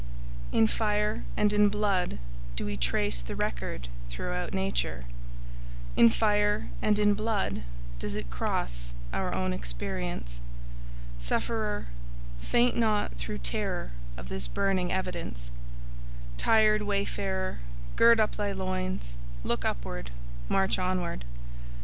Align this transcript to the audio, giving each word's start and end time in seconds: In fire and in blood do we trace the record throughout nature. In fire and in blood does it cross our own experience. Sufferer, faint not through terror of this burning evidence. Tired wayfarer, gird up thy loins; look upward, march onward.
In 0.51 0.65
fire 0.65 1.25
and 1.37 1.53
in 1.53 1.69
blood 1.69 2.17
do 2.55 2.65
we 2.65 2.75
trace 2.75 3.21
the 3.21 3.35
record 3.35 3.87
throughout 4.09 4.51
nature. 4.51 5.05
In 5.95 6.09
fire 6.09 6.69
and 6.81 6.97
in 6.97 7.13
blood 7.13 7.61
does 7.99 8.15
it 8.15 8.31
cross 8.31 8.95
our 9.13 9.31
own 9.31 9.53
experience. 9.53 10.39
Sufferer, 11.19 11.85
faint 12.39 12.75
not 12.75 13.13
through 13.19 13.37
terror 13.37 13.91
of 14.17 14.27
this 14.29 14.47
burning 14.47 14.91
evidence. 14.91 15.51
Tired 16.39 16.81
wayfarer, 16.81 17.59
gird 17.95 18.19
up 18.19 18.37
thy 18.37 18.51
loins; 18.53 19.15
look 19.43 19.63
upward, 19.63 20.09
march 20.49 20.79
onward. 20.79 21.25